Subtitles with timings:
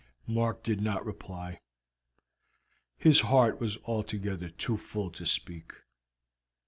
[0.25, 1.59] Mark did not reply;
[2.97, 5.73] his heart was altogether too full to speak.